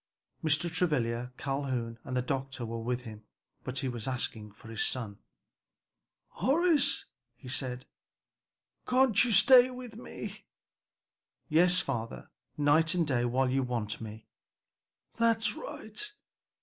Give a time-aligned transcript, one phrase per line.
[0.43, 0.67] Mr.
[0.67, 3.23] Travilla, Calhoun and the doctor were with him,
[3.63, 5.19] but he was asking for his son.
[6.29, 7.85] "Horace," he said,
[8.87, 10.47] "can't you stay with me?"
[11.49, 14.25] "Yes, father, night and day while you want me."
[15.17, 16.11] "That's right!